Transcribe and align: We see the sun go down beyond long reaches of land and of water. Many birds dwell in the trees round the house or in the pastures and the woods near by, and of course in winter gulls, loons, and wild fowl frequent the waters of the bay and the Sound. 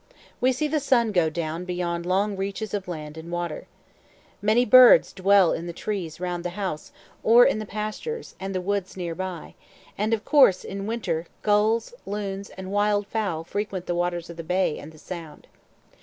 We 0.41 0.51
see 0.51 0.67
the 0.67 0.79
sun 0.79 1.11
go 1.11 1.29
down 1.29 1.63
beyond 1.63 2.07
long 2.07 2.35
reaches 2.35 2.73
of 2.73 2.87
land 2.87 3.19
and 3.19 3.27
of 3.27 3.31
water. 3.31 3.67
Many 4.41 4.65
birds 4.65 5.13
dwell 5.13 5.53
in 5.53 5.67
the 5.67 5.73
trees 5.73 6.19
round 6.19 6.43
the 6.43 6.57
house 6.57 6.91
or 7.21 7.45
in 7.45 7.59
the 7.59 7.67
pastures 7.67 8.33
and 8.39 8.55
the 8.55 8.61
woods 8.61 8.97
near 8.97 9.13
by, 9.13 9.53
and 9.99 10.11
of 10.11 10.25
course 10.25 10.63
in 10.63 10.87
winter 10.87 11.27
gulls, 11.43 11.93
loons, 12.07 12.49
and 12.49 12.71
wild 12.71 13.05
fowl 13.05 13.43
frequent 13.43 13.85
the 13.85 13.93
waters 13.93 14.27
of 14.27 14.37
the 14.37 14.43
bay 14.43 14.79
and 14.79 14.91
the 14.91 14.97
Sound. 14.97 15.45